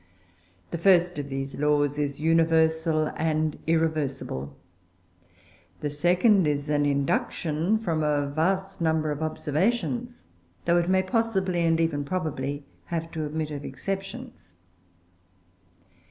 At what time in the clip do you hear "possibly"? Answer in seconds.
11.03-11.59